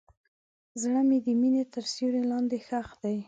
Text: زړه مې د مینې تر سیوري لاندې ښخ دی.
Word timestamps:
زړه 0.81 1.01
مې 1.07 1.17
د 1.25 1.27
مینې 1.41 1.63
تر 1.73 1.83
سیوري 1.93 2.23
لاندې 2.31 2.57
ښخ 2.67 2.89
دی. 3.03 3.17